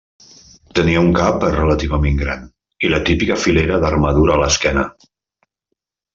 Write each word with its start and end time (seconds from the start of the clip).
Tenia 0.77 1.03
un 1.07 1.11
cap 1.19 1.45
relativament 1.55 2.17
gran, 2.21 2.47
i 2.87 2.91
la 2.95 3.01
típica 3.11 3.39
filera 3.45 3.79
d'armadura 3.85 4.35
a 4.39 4.41
l'esquena. 4.47 4.89